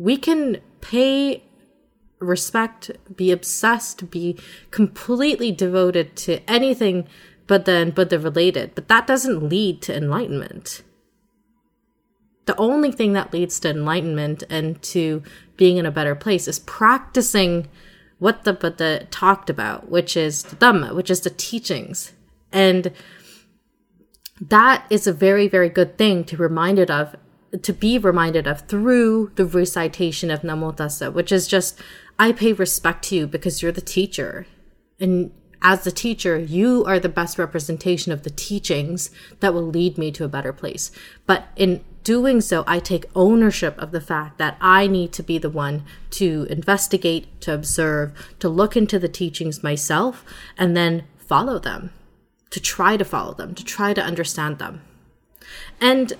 we 0.03 0.17
can 0.17 0.59
pay 0.81 1.45
respect, 2.19 2.91
be 3.15 3.31
obsessed, 3.31 4.11
be 4.11 4.37
completely 4.71 5.53
devoted 5.53 6.17
to 6.17 6.39
anything 6.51 7.07
but 7.47 7.65
then 7.65 7.91
but 7.91 8.11
the 8.11 8.19
related. 8.19 8.75
But 8.75 8.89
that 8.89 9.07
doesn't 9.07 9.49
lead 9.49 9.81
to 9.83 9.97
enlightenment. 9.97 10.83
The 12.47 12.57
only 12.57 12.91
thing 12.91 13.13
that 13.13 13.33
leads 13.33 13.61
to 13.61 13.71
enlightenment 13.71 14.43
and 14.51 14.81
to 14.83 15.23
being 15.57 15.77
in 15.77 15.87
a 15.87 15.93
better 15.93 16.15
place 16.15 16.49
is 16.49 16.59
practicing 16.59 17.69
what 18.19 18.45
the 18.45 18.53
Buddha 18.53 19.07
talked 19.11 19.51
about, 19.51 19.89
which 19.89 20.17
is 20.17 20.43
the 20.45 20.57
Dhamma, 20.57 20.95
which 20.95 21.11
is 21.11 21.21
the 21.21 21.31
teachings. 21.31 22.13
And 22.53 22.93
that 24.41 24.87
is 24.91 25.07
a 25.07 25.13
very, 25.13 25.49
very 25.49 25.69
good 25.69 25.99
thing 25.99 26.25
to 26.25 26.37
reminded 26.37 26.91
of 26.91 27.17
to 27.61 27.73
be 27.73 27.99
reminded 27.99 28.47
of 28.47 28.63
through 28.63 29.31
the 29.35 29.45
recitation 29.45 30.31
of 30.31 30.41
Namo 30.41 30.75
Tassa, 30.75 31.13
which 31.13 31.31
is 31.31 31.47
just, 31.47 31.79
I 32.19 32.33
pay 32.33 32.55
respect 32.55 33.05
to 33.07 33.17
you 33.17 33.27
because 33.27 33.61
you're 33.61 33.73
the 33.73 33.83
teacher. 33.83 34.47
And 34.99 35.33
as 35.61 35.85
the 35.85 35.93
teacher, 35.93 36.39
you 36.39 36.85
are 36.87 36.99
the 36.99 37.11
best 37.11 37.39
representation 37.39 38.11
of 38.11 38.23
the 38.23 38.31
teachings 38.31 39.11
that 39.41 39.53
will 39.53 39.67
lead 39.67 39.99
me 39.99 40.11
to 40.13 40.25
a 40.25 40.29
better 40.29 40.53
place. 40.53 40.91
But 41.27 41.49
in 41.57 41.85
doing 42.05 42.41
so, 42.41 42.65
I 42.67 42.79
take 42.79 43.07
ownership 43.15 43.79
of 43.79 43.91
the 43.91 44.01
fact 44.01 44.39
that 44.39 44.57
I 44.61 44.87
need 44.87 45.13
to 45.13 45.23
be 45.23 45.39
the 45.39 45.51
one 45.51 45.85
to 46.11 46.47
investigate, 46.51 47.41
to 47.43 47.55
observe, 47.55 48.13
to 48.41 48.49
look 48.49 48.77
into 48.77 48.99
the 48.99 49.09
teachings 49.09 49.63
myself, 49.63 50.25
and 50.59 50.77
then 50.77 51.05
follow 51.19 51.59
them, 51.59 51.91
to 52.51 52.61
try 52.61 52.97
to 52.97 53.05
follow 53.05 53.35
them, 53.35 53.55
to 53.55 53.65
try 53.65 53.95
to 53.95 54.03
understand 54.03 54.59
them. 54.59 54.83
And 55.81 56.13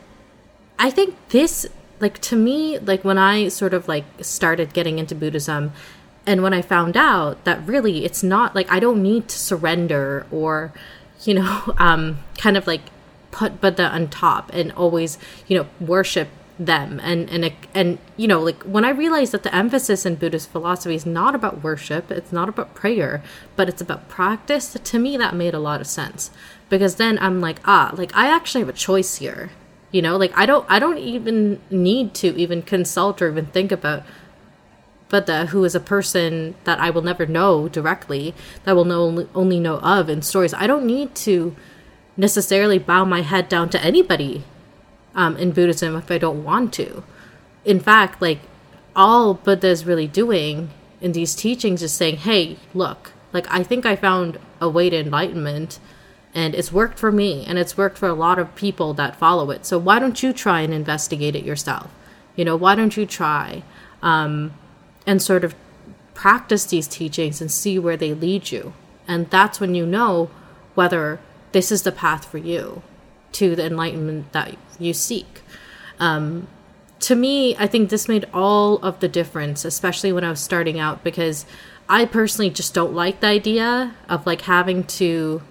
I 0.79 0.91
think 0.91 1.17
this, 1.29 1.67
like, 2.01 2.19
to 2.21 2.37
me, 2.37 2.79
like, 2.79 3.05
when 3.05 3.19
I 3.19 3.49
sort 3.49 3.75
of 3.75 3.89
like 3.89 4.05
started 4.21 4.73
getting 4.73 4.99
into 4.99 5.15
Buddhism, 5.15 5.73
and 6.27 6.43
when 6.43 6.55
I 6.55 6.63
found 6.63 6.97
out 6.97 7.45
that 7.45 7.67
really 7.67 8.05
it's 8.05 8.23
not 8.23 8.55
like 8.55 8.71
I 8.71 8.79
don't 8.79 9.03
need 9.03 9.29
to 9.29 9.39
surrender 9.39 10.27
or, 10.31 10.73
you 11.25 11.35
know, 11.35 11.75
um, 11.79 12.21
kind 12.39 12.57
of 12.57 12.67
like 12.67 12.83
put 13.33 13.61
Buddha 13.61 13.89
on 13.89 14.09
top 14.09 14.51
and 14.53 14.71
always, 14.73 15.19
you 15.49 15.59
know, 15.59 15.67
worship 15.81 16.29
them. 16.59 17.01
And 17.03 17.29
and 17.31 17.53
and 17.75 17.99
you 18.17 18.29
know 18.29 18.41
like 18.41 18.63
when 18.63 18.85
i 18.85 18.91
realized 18.91 19.33
that 19.33 19.43
the 19.43 19.55
emphasis 19.55 20.05
in 20.07 20.17
buddhist 20.17 20.51
philosophy 20.51 20.95
is 20.95 21.07
not 21.07 21.35
about 21.35 21.63
worship 21.63 22.11
it's 22.11 22.31
not 22.31 22.49
about 22.49 22.75
prayer 22.75 23.23
but 23.57 23.69
it's 23.69 23.81
about 23.81 24.09
practice 24.09 24.73
to 24.73 24.99
me 24.99 25.17
that 25.17 25.35
made 25.35 25.55
a 25.55 25.59
lot 25.59 25.81
of 25.81 25.87
sense. 25.87 26.31
Because 26.69 26.97
then 26.97 27.19
i'm 27.19 27.41
like 27.41 27.61
ah 27.65 27.93
like 27.95 28.15
i 28.15 28.29
actually 28.29 28.61
have 28.61 28.69
a 28.69 28.75
choice 28.75 29.17
here. 29.17 29.51
You 29.91 30.03
know 30.03 30.17
like 30.17 30.37
i 30.37 30.47
don't 30.47 30.67
i 30.69 30.79
don't 30.79 30.99
even 30.99 31.61
need 31.71 32.15
to 32.15 32.37
even 32.37 32.63
consult 32.63 33.21
or 33.21 33.31
even 33.31 33.47
think 33.47 33.73
about 33.73 34.05
Buddha, 35.09 35.47
who 35.47 35.63
is 35.65 35.75
a 35.75 35.81
person 35.81 36.55
that 36.65 36.81
I 36.81 36.89
will 36.89 37.03
never 37.03 37.27
know 37.27 37.69
directly, 37.69 38.35
that 38.65 38.75
will 38.75 38.87
know 38.87 39.29
only 39.35 39.61
know 39.61 39.79
of 39.81 40.09
in 40.09 40.23
stories. 40.23 40.55
I 40.55 40.67
don't 40.67 40.87
need 40.87 41.15
to 41.27 41.55
necessarily 42.17 42.79
bow 42.79 43.05
my 43.05 43.23
head 43.23 43.49
down 43.49 43.71
to 43.71 43.83
anybody 43.83 44.45
um, 45.15 45.37
in 45.37 45.53
Buddhism 45.53 45.97
if 45.97 46.11
I 46.11 46.19
don't 46.19 46.45
want 46.45 46.73
to. 46.75 47.03
In 47.65 47.81
fact, 47.81 48.21
like 48.21 48.41
all 48.95 49.35
Buddha 49.35 49.69
is 49.69 49.87
really 49.87 50.07
doing 50.07 50.71
in 51.01 51.13
these 51.13 51.35
teachings 51.35 51.83
is 51.83 51.93
saying, 51.93 52.17
"Hey, 52.19 52.59
look, 52.75 53.13
like 53.33 53.47
I 53.51 53.63
think 53.63 53.87
I 53.87 53.97
found 53.97 54.39
a 54.61 54.69
way 54.69 54.91
to 54.91 54.99
enlightenment." 54.99 55.79
And 56.35 56.55
it's 56.55 56.73
worked 56.73 56.99
for 56.99 57.13
me, 57.13 57.45
and 57.47 57.59
it's 57.59 57.77
worked 57.77 57.99
for 57.99 58.09
a 58.09 58.15
lot 58.15 58.39
of 58.39 58.55
people 58.55 58.95
that 58.95 59.17
follow 59.17 59.51
it. 59.51 59.67
So 59.67 59.79
why 59.79 59.99
don't 59.99 60.23
you 60.23 60.33
try 60.33 60.63
and 60.63 60.73
investigate 60.73 61.37
it 61.37 61.45
yourself? 61.45 61.91
You 62.37 62.47
know, 62.47 62.57
why 62.57 62.75
don't 62.75 62.97
you 62.97 63.05
try? 63.05 63.63
Um, 64.01 64.55
and 65.07 65.21
sort 65.21 65.45
of 65.45 65.55
practice 66.15 66.65
these 66.65 66.89
teachings 66.89 67.41
and 67.41 67.51
see 67.51 67.79
where 67.79 67.97
they 67.97 68.15
lead 68.15 68.51
you. 68.51 68.73
And 69.07 69.29
that's 69.29 69.61
when 69.61 69.75
you 69.75 69.85
know 69.85 70.31
whether 70.75 71.21
this 71.53 71.73
is 71.73 71.83
the 71.83 71.93
path 71.93 72.25
for 72.25 72.39
you 72.39 72.83
to 73.33 73.57
the 73.57 73.65
enlightenment 73.65 74.33
that 74.33 74.57
you 74.79 74.93
seek. 74.93 75.43
Um, 75.99 76.49
to 77.01 77.17
me, 77.17 77.57
I 77.57 77.67
think 77.67 77.91
this 77.91 78.09
made 78.09 78.27
all 78.33 78.77
of 78.79 79.01
the 79.01 79.09
difference, 79.09 79.65
especially 79.65 80.13
when 80.13 80.25
I 80.25 80.31
was 80.31 80.41
starting 80.41 80.79
out, 80.79 81.03
because 81.03 81.47
I 81.89 82.05
personally 82.05 82.51
just 82.51 82.75
don't 82.75 82.95
like 82.95 83.21
the 83.21 83.27
idea 83.27 83.95
of 84.09 84.27
like 84.27 84.43
having 84.43 84.85
to 84.85 85.43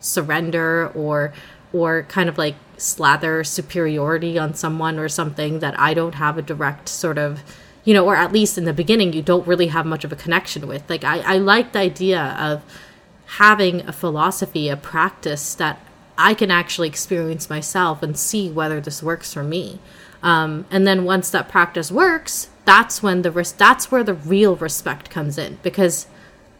surrender 0.00 0.88
or 0.94 1.32
or 1.72 2.04
kind 2.04 2.28
of 2.28 2.38
like 2.38 2.54
slather 2.76 3.42
superiority 3.44 4.38
on 4.38 4.54
someone 4.54 4.98
or 4.98 5.08
something 5.08 5.60
that 5.60 5.78
I 5.78 5.94
don't 5.94 6.14
have 6.14 6.38
a 6.38 6.42
direct 6.42 6.88
sort 6.88 7.18
of 7.18 7.42
you 7.86 7.94
know, 7.94 8.04
or 8.04 8.16
at 8.16 8.32
least 8.32 8.58
in 8.58 8.64
the 8.64 8.72
beginning, 8.72 9.12
you 9.12 9.22
don't 9.22 9.46
really 9.46 9.68
have 9.68 9.86
much 9.86 10.04
of 10.04 10.10
a 10.10 10.16
connection 10.16 10.66
with. 10.66 10.82
Like, 10.90 11.04
I, 11.04 11.20
I 11.20 11.38
like 11.38 11.70
the 11.70 11.78
idea 11.78 12.36
of 12.36 12.64
having 13.26 13.86
a 13.86 13.92
philosophy, 13.92 14.68
a 14.68 14.76
practice 14.76 15.54
that 15.54 15.80
I 16.18 16.34
can 16.34 16.50
actually 16.50 16.88
experience 16.88 17.50
myself 17.50 18.02
and 18.02 18.16
see 18.16 18.50
whether 18.50 18.80
this 18.80 19.02
works 19.02 19.32
for 19.34 19.42
me. 19.42 19.80
Um, 20.22 20.66
and 20.70 20.86
then 20.86 21.04
once 21.04 21.30
that 21.30 21.48
practice 21.48 21.92
works, 21.92 22.48
that's 22.64 23.02
when 23.02 23.22
the 23.22 23.30
res- 23.30 23.52
that's 23.52 23.90
where 23.90 24.02
the 24.02 24.14
real 24.14 24.56
respect 24.56 25.10
comes 25.10 25.38
in 25.38 25.58
because 25.62 26.06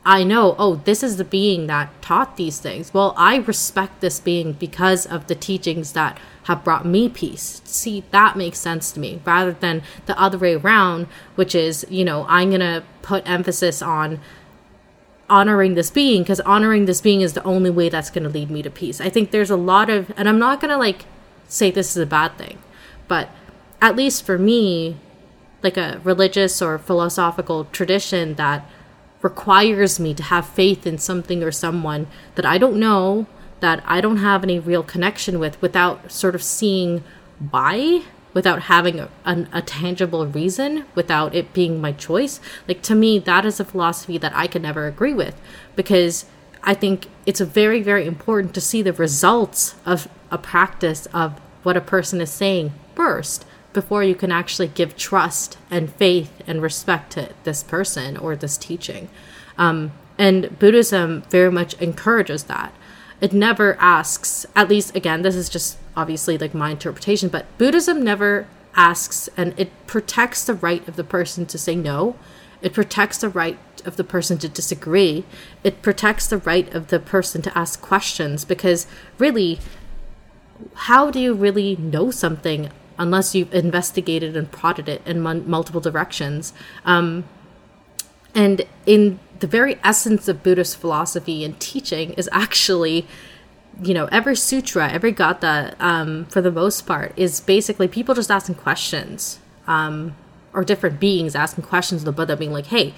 I 0.05 0.23
know, 0.23 0.55
oh, 0.57 0.77
this 0.77 1.03
is 1.03 1.17
the 1.17 1.25
being 1.25 1.67
that 1.67 1.91
taught 2.01 2.37
these 2.37 2.61
things. 2.61 2.95
Well, 2.95 3.13
I 3.17 3.39
respect 3.39 4.01
this 4.01 4.21
being 4.21 4.53
because 4.53 5.05
of 5.05 5.27
the 5.27 5.35
teachings 5.35 5.95
that 5.95 6.17
have 6.45 6.63
brought 6.63 6.87
me 6.87 7.09
peace. 7.09 7.61
See, 7.65 8.05
that 8.13 8.37
makes 8.37 8.61
sense 8.61 8.93
to 8.93 9.01
me 9.01 9.21
rather 9.25 9.51
than 9.51 9.83
the 10.07 10.17
other 10.17 10.39
way 10.39 10.55
around, 10.55 11.09
which 11.35 11.57
is, 11.57 11.85
you 11.91 12.05
know, 12.05 12.25
I'm 12.29 12.51
going 12.51 12.61
to 12.61 12.85
put 13.03 13.29
emphasis 13.29 13.83
on 13.83 14.21
honoring 15.29 15.75
this 15.75 15.91
being 15.91 16.23
because 16.23 16.41
honoring 16.41 16.87
this 16.87 17.01
being 17.01 17.21
is 17.21 17.33
the 17.33 17.43
only 17.45 17.71
way 17.71 17.89
that's 17.89 18.11
going 18.11 18.25
to 18.25 18.29
lead 18.29 18.51
me 18.51 18.63
to 18.63 18.71
peace. 18.71 19.01
I 19.01 19.09
think 19.09 19.31
there's 19.31 19.51
a 19.51 19.57
lot 19.57 19.91
of, 19.91 20.13
and 20.17 20.29
I'm 20.29 20.39
not 20.39 20.61
going 20.61 20.71
to 20.71 20.77
like 20.77 21.05
say 21.49 21.71
this 21.71 21.91
is 21.91 22.03
a 22.03 22.07
bad 22.07 22.37
thing, 22.39 22.59
but 23.09 23.29
at 23.81 23.97
least 23.97 24.25
for 24.25 24.39
me, 24.39 24.97
like 25.63 25.77
a 25.77 26.01
religious 26.05 26.63
or 26.63 26.79
philosophical 26.79 27.65
tradition 27.67 28.35
that 28.35 28.69
requires 29.23 29.99
me 29.99 30.15
to 30.15 30.23
have 30.23 30.47
faith 30.47 30.87
in 30.87 30.99
something 30.99 31.43
or 31.43 31.51
someone 31.51 32.07
that 32.37 32.47
I 32.47 32.59
don't 32.59 32.79
know, 32.79 33.27
that 33.61 33.83
I 33.87 34.01
don't 34.01 34.19
have 34.19 34.45
any 34.45 34.59
real 34.59 34.83
connection 34.83 35.39
with, 35.39 35.61
without 35.61 36.13
sort 36.13 36.35
of 36.35 36.43
seeing 36.43 37.03
why, 37.51 38.03
without 38.37 38.65
having 38.65 39.01
a, 39.01 39.09
a, 39.25 39.63
tangible 39.63 40.27
reason, 40.27 40.85
without 40.95 41.35
it 41.35 41.55
being 41.55 41.81
my 41.81 41.91
choice. 41.91 42.39
Like, 42.69 42.83
to 42.83 42.95
me, 42.95 43.19
that 43.21 43.47
is 43.47 43.59
a 43.59 43.65
philosophy 43.65 44.19
that 44.19 44.37
I 44.37 44.47
can 44.47 44.61
never 44.61 44.87
agree 44.87 45.15
with 45.15 45.41
because 45.75 46.27
I 46.63 46.75
think 46.75 47.07
it's 47.25 47.41
very, 47.41 47.81
very 47.81 48.07
important 48.07 48.53
to 48.53 48.61
see 48.61 48.83
the 48.83 48.93
results 48.93 49.75
of 49.87 50.07
a 50.31 50.37
practice 50.37 51.07
of 51.15 51.41
what 51.63 51.79
a 51.79 51.81
person 51.81 52.21
is 52.21 52.31
saying 52.31 52.75
first 52.95 53.47
before 53.73 54.05
you 54.05 54.15
can 54.15 54.31
actually 54.31 54.69
give 54.69 54.99
trust 54.99 55.57
and 55.71 55.91
faith 55.95 56.43
and 56.47 56.61
respect 56.61 57.13
to 57.13 57.31
this 57.45 57.63
person 57.63 58.19
or 58.19 58.37
this 58.37 58.59
teaching. 58.59 59.09
Um, 59.57 59.93
and 60.19 60.59
Buddhism 60.59 61.23
very 61.31 61.51
much 61.51 61.73
encourages 61.81 62.45
that. 62.45 62.75
It 63.19 63.33
never 63.33 63.79
asks, 63.81 64.45
at 64.55 64.69
least 64.69 64.95
again, 64.95 65.23
this 65.23 65.37
is 65.37 65.49
just 65.49 65.79
obviously 65.97 66.39
like 66.39 66.55
my 66.55 66.71
interpretation, 66.71 67.29
but 67.29 67.47
Buddhism 67.59 68.03
never 68.03 68.47
asks 68.75 69.29
and 69.37 69.55
it 69.57 69.71
protects 69.87 70.45
the 70.45 70.55
right 70.55 70.87
of 70.87 70.97
the 70.97 71.05
person 71.05 71.47
to 71.47 71.59
say 71.59 71.75
no. 71.75 72.17
It 72.63 72.73
protects 72.73 73.19
the 73.19 73.29
right 73.29 73.59
of 73.85 73.97
the 73.97 74.05
person 74.05 74.39
to 74.39 74.49
disagree. 74.49 75.25
It 75.65 75.83
protects 75.83 76.27
the 76.27 76.39
right 76.39 76.73
of 76.75 76.89
the 76.89 76.99
person 76.99 77.43
to 77.43 77.59
ask 77.59 77.81
questions 77.81 78.45
because 78.45 78.87
really, 79.19 79.59
how 80.75 81.11
do 81.11 81.21
you 81.21 81.35
really 81.35 81.77
know 81.77 82.11
something 82.11 82.71
unless 82.99 83.35
you've 83.35 83.55
investigated 83.55 84.37
and 84.37 84.51
prodded 84.51 84.89
it 84.89 85.03
in 85.07 85.21
multiple 85.21 85.81
directions. 85.81 86.53
Um, 86.85 87.25
and 88.35 88.67
in 88.85 89.19
the 89.41 89.47
very 89.47 89.79
essence 89.85 90.29
of 90.29 90.43
Buddhist 90.43 90.79
philosophy 90.79 91.45
and 91.45 91.59
teaching 91.61 92.13
is 92.13 92.29
actually, 92.33 93.07
you 93.83 93.95
know, 93.95 94.07
every 94.07 94.37
sutra, 94.37 94.91
every 94.91 95.13
gatha, 95.13 95.75
um, 95.81 96.25
for 96.27 96.41
the 96.41 96.51
most 96.51 96.87
part, 96.87 97.13
is 97.17 97.41
basically 97.41 97.89
people 97.89 98.15
just 98.15 98.31
asking 98.31 98.55
questions, 98.57 99.39
um, 99.67 100.17
or 100.53 100.65
different 100.65 100.99
beings 100.99 101.35
asking 101.35 101.65
questions 101.65 102.01
of 102.03 102.07
the 102.07 102.13
Buddha, 102.13 102.37
being 102.37 102.53
like, 102.53 102.67
"Hey, 102.67 102.95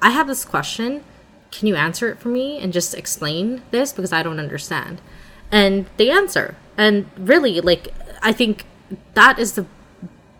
I 0.00 0.10
have 0.10 0.26
this 0.26 0.44
question. 0.44 1.02
Can 1.50 1.68
you 1.68 1.76
answer 1.76 2.08
it 2.08 2.18
for 2.18 2.28
me 2.28 2.58
and 2.58 2.72
just 2.72 2.94
explain 2.94 3.62
this 3.70 3.92
because 3.92 4.12
I 4.12 4.22
don't 4.22 4.40
understand?" 4.40 5.00
And 5.52 5.86
they 5.96 6.10
answer, 6.10 6.56
and 6.76 7.06
really, 7.18 7.60
like, 7.60 7.92
I 8.22 8.32
think 8.32 8.64
that 9.14 9.38
is 9.38 9.52
the 9.52 9.66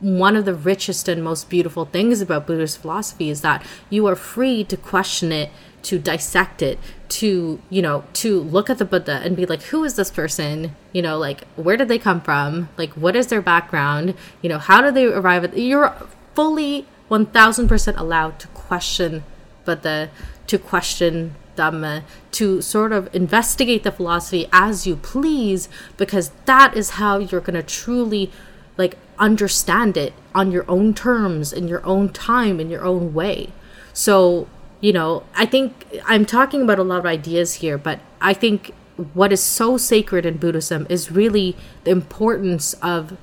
one 0.01 0.37
of 0.37 0.45
the 0.45 0.55
richest 0.55 1.09
and 1.09 1.25
most 1.25 1.49
beautiful 1.49 1.87
things 1.87 2.21
about 2.21 2.47
Buddhist 2.47 2.79
philosophy 2.79 3.31
is 3.31 3.41
that 3.41 3.65
you 3.89 4.07
are 4.07 4.17
free 4.17 4.63
to 4.65 4.77
question 4.77 5.33
it, 5.33 5.51
to 5.87 6.01
dissect 6.01 6.63
it, 6.63 6.81
to, 7.09 7.61
you 7.71 7.81
know, 7.81 8.03
to 8.13 8.41
look 8.41 8.69
at 8.69 8.79
the 8.79 8.85
Buddha 8.85 9.21
and 9.23 9.37
be 9.37 9.47
like, 9.47 9.63
who 9.63 9.85
is 9.85 9.95
this 9.95 10.11
person? 10.11 10.75
You 10.93 11.01
know, 11.01 11.17
like, 11.17 11.45
where 11.55 11.77
did 11.77 11.87
they 11.87 11.99
come 11.99 12.21
from? 12.21 12.69
Like, 12.77 12.91
what 12.95 13.15
is 13.15 13.29
their 13.29 13.41
background? 13.41 14.15
You 14.43 14.49
know, 14.49 14.59
how 14.59 14.81
did 14.81 14.95
they 14.95 15.07
arrive 15.07 15.45
at, 15.45 15.57
you're 15.57 15.95
fully 16.35 16.87
1000% 17.09 17.97
allowed 17.97 18.41
to 18.41 18.49
question 18.49 19.23
Buddha, 19.65 20.11
to 20.49 20.59
question 20.59 21.37
Dhamma, 21.55 22.03
to 22.33 22.61
sort 22.61 22.93
of 22.93 23.09
investigate 23.15 23.85
the 23.85 23.93
philosophy 23.93 24.49
as 24.53 24.89
you 24.89 24.97
please, 24.97 25.69
because 25.97 26.33
that 26.47 26.77
is 26.77 26.91
how 26.91 27.19
you're 27.19 27.41
going 27.41 27.55
to 27.55 27.63
truly 27.63 28.33
like 28.77 28.99
understand 29.21 29.97
it 29.97 30.15
on 30.35 30.51
your 30.51 30.69
own 30.69 30.95
terms, 30.95 31.53
in 31.53 31.69
your 31.69 31.85
own 31.87 32.13
time, 32.13 32.59
in 32.59 32.71
your 32.71 32.85
own 32.85 33.15
way. 33.15 33.53
So, 33.93 34.49
you 34.81 34.93
know, 34.93 35.25
I 35.35 35.47
think 35.47 35.87
I'm 36.05 36.27
talking 36.27 36.63
about 36.63 36.79
a 36.79 36.83
lot 36.83 36.99
of 36.99 37.07
ideas 37.07 37.55
here, 37.55 37.79
but 37.79 38.01
I 38.21 38.35
think 38.35 38.73
what 39.15 39.33
is 39.33 39.43
so 39.43 39.77
sacred 39.77 40.25
in 40.25 40.39
Buddhism 40.39 40.87
is 40.89 41.11
really 41.11 41.57
the 41.85 41.91
importance 41.91 42.75
of 42.75 43.17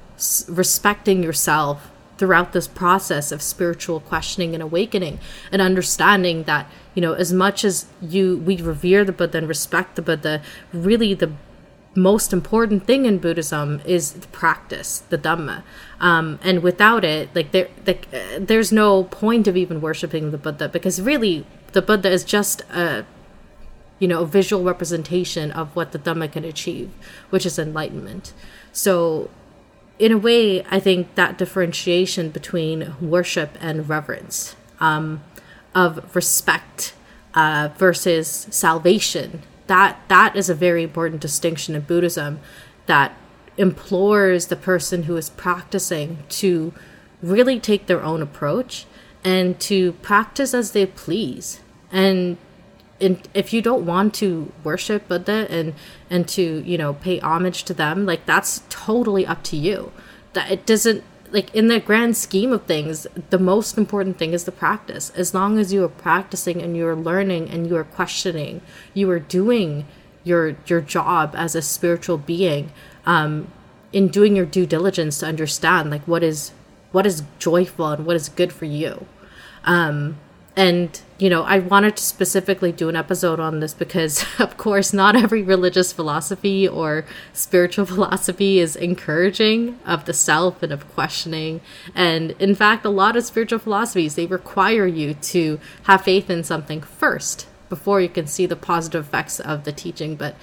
respecting 0.47 1.23
yourself 1.23 1.89
throughout 2.17 2.53
this 2.53 2.67
process 2.67 3.31
of 3.31 3.41
spiritual 3.41 3.99
questioning 3.99 4.53
and 4.53 4.61
awakening 4.61 5.19
and 5.51 5.61
understanding 5.61 6.43
that 6.43 6.69
you 6.93 7.01
know 7.01 7.13
as 7.13 7.33
much 7.33 7.65
as 7.65 7.87
you 8.01 8.37
we 8.37 8.61
revere 8.61 9.03
the 9.03 9.11
buddha 9.11 9.39
and 9.39 9.47
respect 9.47 9.95
the 9.95 10.01
buddha 10.01 10.41
really 10.71 11.13
the 11.15 11.31
most 11.95 12.33
important 12.33 12.85
thing 12.85 13.05
in 13.05 13.17
buddhism 13.19 13.81
is 13.85 14.13
the 14.13 14.27
practice 14.29 14.99
the 15.09 15.17
dhamma 15.17 15.63
um, 15.99 16.39
and 16.43 16.63
without 16.63 17.03
it 17.05 17.29
like 17.35 17.51
there 17.51 17.69
like 17.85 18.07
uh, 18.13 18.39
there's 18.39 18.71
no 18.71 19.03
point 19.05 19.47
of 19.47 19.55
even 19.55 19.79
worshiping 19.79 20.31
the 20.31 20.37
buddha 20.37 20.67
because 20.67 21.01
really 21.01 21.45
the 21.73 21.81
buddha 21.81 22.09
is 22.09 22.23
just 22.23 22.61
a 22.71 23.05
you 23.99 24.07
know 24.07 24.21
a 24.21 24.25
visual 24.25 24.63
representation 24.63 25.51
of 25.51 25.75
what 25.75 25.91
the 25.91 25.99
dhamma 25.99 26.31
can 26.31 26.43
achieve 26.43 26.89
which 27.29 27.45
is 27.45 27.59
enlightenment 27.59 28.33
so 28.71 29.29
in 29.99 30.11
a 30.11 30.17
way, 30.17 30.65
I 30.65 30.79
think 30.79 31.13
that 31.15 31.37
differentiation 31.37 32.31
between 32.31 32.95
worship 32.99 33.55
and 33.61 33.87
reverence. 33.87 34.55
Um, 34.79 35.23
of 35.75 36.15
respect 36.15 36.93
uh, 37.33 37.69
versus 37.77 38.47
salvation. 38.49 39.41
That 39.67 39.99
that 40.07 40.35
is 40.35 40.49
a 40.49 40.55
very 40.55 40.83
important 40.83 41.21
distinction 41.21 41.75
in 41.75 41.81
Buddhism 41.81 42.39
that 42.85 43.15
implores 43.57 44.47
the 44.47 44.55
person 44.55 45.03
who 45.03 45.15
is 45.15 45.29
practicing 45.29 46.23
to 46.27 46.73
really 47.21 47.59
take 47.59 47.85
their 47.85 48.03
own 48.03 48.21
approach 48.21 48.85
and 49.23 49.59
to 49.59 49.93
practice 49.93 50.53
as 50.53 50.71
they 50.71 50.85
please. 50.85 51.61
And 51.91 52.37
in, 52.99 53.21
if 53.33 53.53
you 53.53 53.61
don't 53.61 53.85
want 53.85 54.13
to 54.15 54.51
worship 54.63 55.07
Buddha 55.07 55.47
and 55.49 55.73
and 56.09 56.27
to 56.29 56.63
you 56.65 56.77
know 56.77 56.93
pay 56.93 57.19
homage 57.19 57.63
to 57.63 57.73
them, 57.73 58.05
like 58.05 58.25
that's 58.25 58.63
totally 58.69 59.25
up 59.25 59.43
to 59.43 59.57
you. 59.57 59.91
That 60.33 60.51
it 60.51 60.65
doesn't 60.65 61.03
like 61.33 61.53
in 61.55 61.67
the 61.67 61.79
grand 61.79 62.15
scheme 62.15 62.53
of 62.53 62.63
things, 62.65 63.07
the 63.31 63.39
most 63.39 63.75
important 63.75 64.19
thing 64.19 64.33
is 64.33 64.43
the 64.43 64.51
practice. 64.51 65.09
As 65.15 65.33
long 65.33 65.57
as 65.57 65.73
you 65.73 65.83
are 65.83 65.89
practicing 65.89 66.61
and 66.61 66.77
you 66.77 66.87
are 66.87 66.95
learning 66.95 67.49
and 67.49 67.67
you 67.67 67.75
are 67.75 67.83
questioning, 67.83 68.61
you 68.93 69.09
are 69.09 69.19
doing 69.19 69.85
your 70.23 70.55
your 70.67 70.79
job 70.79 71.33
as 71.35 71.55
a 71.55 71.61
spiritual 71.61 72.19
being, 72.19 72.71
um, 73.07 73.51
in 73.91 74.09
doing 74.09 74.35
your 74.35 74.45
due 74.45 74.67
diligence 74.67 75.19
to 75.19 75.25
understand 75.25 75.89
like 75.89 76.07
what 76.07 76.23
is 76.23 76.51
what 76.91 77.07
is 77.07 77.23
joyful 77.39 77.87
and 77.87 78.05
what 78.05 78.15
is 78.15 78.29
good 78.29 78.53
for 78.53 78.65
you. 78.65 79.07
Um, 79.65 80.17
and 80.55 81.01
you 81.17 81.29
know 81.29 81.43
i 81.43 81.57
wanted 81.57 81.95
to 81.95 82.03
specifically 82.03 82.71
do 82.71 82.89
an 82.89 82.95
episode 82.95 83.39
on 83.39 83.59
this 83.59 83.73
because 83.73 84.25
of 84.39 84.57
course 84.57 84.93
not 84.93 85.15
every 85.15 85.41
religious 85.41 85.91
philosophy 85.91 86.67
or 86.67 87.05
spiritual 87.33 87.85
philosophy 87.93 88.59
is 88.59 88.75
encouraging 88.75 89.79
of 89.85 90.05
the 90.05 90.13
self 90.13 90.61
and 90.61 90.71
of 90.71 90.87
questioning. 90.93 91.61
And 91.95 92.31
in 92.39 92.55
fact 92.55 92.85
a 92.85 92.89
lot 92.89 93.15
of 93.15 93.23
spiritual 93.23 93.59
philosophies 93.59 94.15
they 94.15 94.25
require 94.25 94.85
you 94.85 95.13
to 95.15 95.59
have 95.83 96.03
faith 96.03 96.29
in 96.29 96.43
something 96.43 96.81
first 96.81 97.47
before 97.69 98.01
you 98.01 98.09
can 98.09 98.27
see 98.27 98.45
the 98.45 98.55
positive 98.55 99.05
effects 99.05 99.39
of 99.39 99.63
the 99.63 99.71
teaching. 99.71 100.15
But 100.15 100.35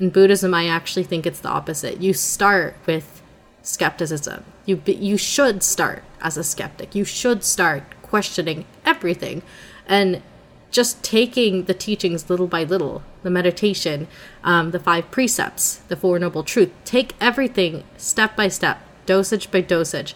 in 0.00 0.10
buddhism 0.10 0.54
i 0.54 0.66
actually 0.66 1.04
think 1.04 1.26
it's 1.26 1.40
the 1.40 1.48
opposite. 1.48 2.00
You 2.00 2.14
start 2.14 2.76
with 2.86 3.22
skepticism. 3.62 4.44
You 4.64 4.82
you 4.86 5.16
should 5.18 5.62
start 5.62 6.04
as 6.22 6.36
a 6.36 6.44
skeptic. 6.44 6.94
You 6.94 7.04
should 7.04 7.44
start 7.44 7.82
questioning 8.08 8.64
everything. 8.84 9.42
And 9.86 10.22
just 10.70 11.02
taking 11.02 11.64
the 11.64 11.74
teachings 11.74 12.28
little 12.28 12.46
by 12.46 12.62
little 12.62 13.02
the 13.22 13.30
meditation 13.30 14.06
um, 14.44 14.70
the 14.70 14.78
five 14.78 15.10
precepts 15.10 15.76
the 15.88 15.96
four 15.96 16.18
noble 16.18 16.44
truth 16.44 16.70
take 16.84 17.14
everything 17.20 17.84
step 17.96 18.36
by 18.36 18.48
step 18.48 18.80
dosage 19.06 19.50
by 19.50 19.60
dosage. 19.60 20.14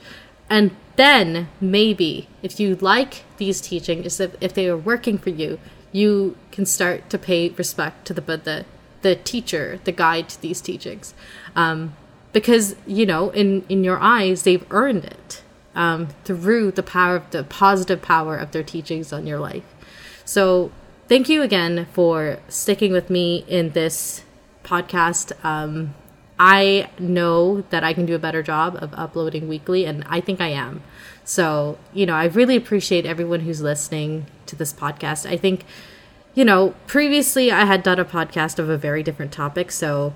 And 0.50 0.76
then 0.96 1.48
maybe 1.60 2.28
if 2.42 2.60
you 2.60 2.76
like 2.76 3.24
these 3.38 3.60
teachings 3.60 4.20
if, 4.20 4.34
if 4.40 4.52
they 4.52 4.68
are 4.68 4.76
working 4.76 5.16
for 5.16 5.30
you 5.30 5.58
you 5.90 6.36
can 6.50 6.66
start 6.66 7.08
to 7.10 7.18
pay 7.18 7.48
respect 7.50 8.06
to 8.06 8.14
the 8.14 8.22
buddha 8.22 8.64
the 9.00 9.16
teacher 9.16 9.80
the 9.84 9.92
guide 9.92 10.28
to 10.28 10.40
these 10.42 10.60
teachings. 10.60 11.14
Um, 11.56 11.96
because 12.32 12.76
you 12.86 13.06
know 13.06 13.30
in 13.30 13.64
in 13.68 13.84
your 13.84 13.98
eyes 13.98 14.42
they've 14.42 14.66
earned 14.70 15.04
it 15.04 15.42
um, 15.74 16.08
through 16.24 16.72
the 16.72 16.82
power 16.82 17.16
of 17.16 17.30
the 17.30 17.44
positive 17.44 18.02
power 18.02 18.36
of 18.36 18.52
their 18.52 18.62
teachings 18.62 19.12
on 19.12 19.26
your 19.26 19.38
life. 19.38 19.64
So, 20.24 20.70
thank 21.08 21.28
you 21.28 21.42
again 21.42 21.86
for 21.92 22.38
sticking 22.48 22.92
with 22.92 23.10
me 23.10 23.44
in 23.48 23.70
this 23.70 24.22
podcast. 24.64 25.32
Um, 25.44 25.94
I 26.38 26.90
know 26.98 27.62
that 27.70 27.84
I 27.84 27.92
can 27.92 28.06
do 28.06 28.14
a 28.14 28.18
better 28.18 28.42
job 28.42 28.76
of 28.80 28.92
uploading 28.94 29.48
weekly, 29.48 29.84
and 29.84 30.04
I 30.08 30.20
think 30.20 30.40
I 30.40 30.48
am. 30.48 30.82
So, 31.24 31.78
you 31.92 32.06
know, 32.06 32.14
I 32.14 32.24
really 32.24 32.56
appreciate 32.56 33.06
everyone 33.06 33.40
who's 33.40 33.60
listening 33.60 34.26
to 34.46 34.56
this 34.56 34.72
podcast. 34.72 35.28
I 35.28 35.36
think, 35.36 35.64
you 36.34 36.44
know, 36.44 36.74
previously 36.86 37.52
I 37.52 37.64
had 37.64 37.82
done 37.82 38.00
a 38.00 38.04
podcast 38.04 38.58
of 38.58 38.68
a 38.68 38.76
very 38.76 39.02
different 39.02 39.32
topic. 39.32 39.70
So, 39.70 40.14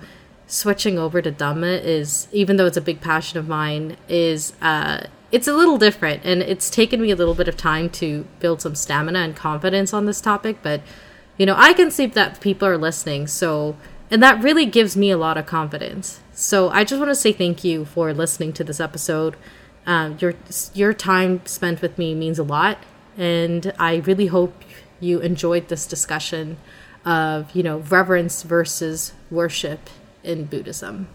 switching 0.48 0.98
over 0.98 1.22
to 1.22 1.30
Dhamma 1.30 1.82
is, 1.82 2.28
even 2.32 2.56
though 2.56 2.66
it's 2.66 2.76
a 2.76 2.80
big 2.80 3.00
passion 3.00 3.38
of 3.38 3.48
mine, 3.48 3.96
is 4.08 4.52
uh, 4.62 5.06
it's 5.32 5.48
a 5.48 5.52
little 5.52 5.78
different 5.78 6.24
and 6.24 6.42
it's 6.42 6.70
taken 6.70 7.00
me 7.00 7.10
a 7.10 7.16
little 7.16 7.34
bit 7.34 7.48
of 7.48 7.56
time 7.56 7.90
to 7.90 8.26
build 8.40 8.62
some 8.62 8.74
stamina 8.74 9.18
and 9.18 9.36
confidence 9.36 9.92
on 9.92 10.06
this 10.06 10.20
topic 10.20 10.58
but 10.62 10.80
you 11.36 11.44
know 11.44 11.54
i 11.56 11.72
can 11.72 11.90
see 11.90 12.06
that 12.06 12.40
people 12.40 12.66
are 12.66 12.78
listening 12.78 13.26
so 13.26 13.76
and 14.10 14.22
that 14.22 14.42
really 14.42 14.66
gives 14.66 14.96
me 14.96 15.10
a 15.10 15.16
lot 15.16 15.36
of 15.36 15.46
confidence. 15.46 16.20
So 16.32 16.68
i 16.70 16.84
just 16.84 16.98
want 16.98 17.10
to 17.10 17.14
say 17.14 17.32
thank 17.32 17.64
you 17.64 17.84
for 17.84 18.12
listening 18.12 18.52
to 18.54 18.64
this 18.64 18.80
episode. 18.80 19.36
Um, 19.86 20.18
your 20.20 20.34
your 20.74 20.92
time 20.92 21.44
spent 21.46 21.80
with 21.80 21.96
me 21.96 22.14
means 22.14 22.40
a 22.40 22.42
lot 22.42 22.78
and 23.16 23.72
i 23.78 23.96
really 23.96 24.26
hope 24.26 24.62
you 24.98 25.20
enjoyed 25.20 25.68
this 25.68 25.86
discussion 25.86 26.56
of 27.04 27.54
you 27.54 27.62
know 27.62 27.78
reverence 27.78 28.42
versus 28.42 29.12
worship 29.30 29.88
in 30.24 30.44
buddhism 30.46 31.06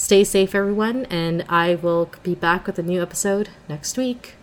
Stay 0.00 0.24
safe, 0.24 0.54
everyone, 0.54 1.04
and 1.10 1.44
I 1.50 1.74
will 1.74 2.10
be 2.22 2.34
back 2.34 2.66
with 2.66 2.78
a 2.78 2.82
new 2.82 3.02
episode 3.02 3.50
next 3.68 3.98
week. 3.98 4.34